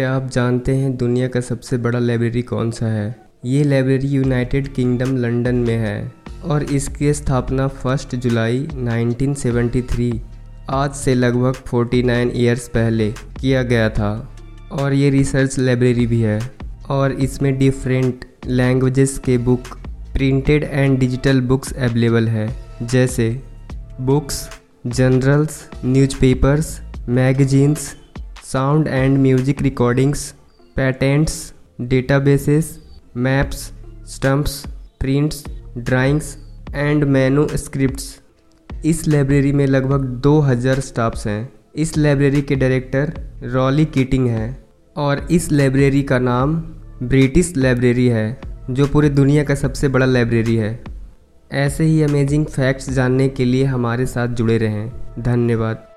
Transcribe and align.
क्या 0.00 0.12
आप 0.12 0.28
जानते 0.30 0.74
हैं 0.76 0.96
दुनिया 0.96 1.26
का 1.28 1.40
सबसे 1.40 1.76
बड़ा 1.76 1.98
लाइब्रेरी 1.98 2.42
कौन 2.42 2.70
सा 2.70 2.86
है? 2.86 3.16
ये 3.44 3.64
लाइब्रेरी 3.64 4.08
यूनाइटेड 4.08 4.68
किंगडम 4.74 5.16
लंदन 5.16 5.54
में 5.54 5.76
है 5.78 6.12
और 6.44 6.62
इसकी 6.62 7.12
स्थापना 7.14 7.66
फ़र्स्ट 7.68 8.14
जुलाई 8.16 8.66
1973 8.66 10.12
आज 10.70 10.94
से 10.94 11.14
लगभग 11.14 11.60
49 11.64 12.30
इयर्स 12.30 12.68
पहले 12.68 13.10
किया 13.40 13.62
गया 13.62 13.90
था 13.90 14.10
और 14.72 14.92
ये 14.92 15.10
रिसर्च 15.10 15.58
लाइब्रेरी 15.58 16.06
भी 16.06 16.20
है 16.20 16.40
और 16.90 17.12
इसमें 17.20 17.56
डिफरेंट 17.58 18.24
लैंग्वेजेस 18.46 19.18
के 19.18 19.38
book 19.50 19.68
printed 20.14 20.64
and 20.64 20.98
digital 20.98 21.40
books 21.40 21.72
available 21.72 22.28
है। 22.28 22.48
जैसे 22.82 23.30
books 24.00 24.48
journals 24.86 25.64
newspapers 25.84 26.78
magazines 27.08 27.94
sound 28.52 28.88
and 28.88 29.18
music 29.18 29.62
recordings 29.62 30.30
patents 30.76 31.52
databases 31.80 32.78
maps 33.16 33.72
stamps 34.06 34.64
prints 35.00 35.44
drawings 35.78 36.36
and 36.74 37.04
manuscripts 37.48 38.20
इस 38.84 39.06
लाइब्रेरी 39.08 39.52
में 39.52 39.66
लगभग 39.66 40.20
2000 40.22 40.80
स्टाफ्स 40.80 41.26
हैं। 41.26 41.52
इस 41.76 41.96
लाइब्रेरी 41.98 42.42
के 42.42 42.56
डायरेक्टर 42.56 43.12
रॉली 43.42 43.84
कीटिंग 43.84 44.26
हैं 44.28 44.64
और 44.96 45.26
इस 45.30 45.50
लाइब्रेरी 45.52 46.02
का 46.02 46.18
नाम 46.18 46.54
ब्रिटिश 47.02 47.52
लाइब्रेरी 47.56 48.06
है, 48.06 48.40
जो 48.70 48.86
पूरी 48.86 49.08
दुनिया 49.08 49.44
का 49.44 49.54
सबसे 49.54 49.88
बड़ा 49.88 50.06
लाइब्रेरी 50.06 50.56
है। 50.56 50.72
ऐसे 51.52 51.84
ही 51.84 52.02
अमेजिंग 52.02 52.46
फैक्ट्स 52.46 52.90
जानने 52.90 53.28
के 53.28 53.44
लिए 53.44 53.64
हमारे 53.64 54.06
साथ 54.06 54.28
जुड़े 54.28 54.58
रहें। 54.58 54.92
धन्यवाद। 55.18 55.89